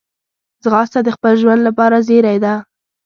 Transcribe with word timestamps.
ځغاسته 0.63 0.99
د 1.03 1.09
خپل 1.15 1.33
ژوند 1.41 1.61
لپاره 1.67 1.97
زېری 2.07 2.37
ده 2.43 2.53